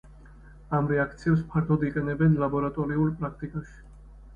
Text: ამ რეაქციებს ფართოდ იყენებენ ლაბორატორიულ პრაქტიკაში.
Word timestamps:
ამ 0.77 0.89
რეაქციებს 0.93 1.45
ფართოდ 1.53 1.87
იყენებენ 1.91 2.41
ლაბორატორიულ 2.47 3.17
პრაქტიკაში. 3.23 3.83